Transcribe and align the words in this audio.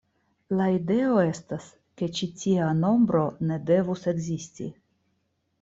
La 0.59 0.65
ideo 0.75 1.19
estas 1.23 1.67
ke 2.01 2.09
ĉi 2.19 2.29
tia 2.45 2.71
nombro 2.79 3.21
ne 3.51 3.61
devus 3.71 4.11
ekzisti. 4.15 4.73